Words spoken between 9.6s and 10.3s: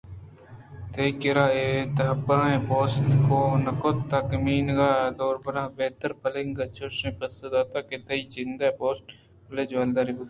جلواہدار ءُ برٛاہناکیں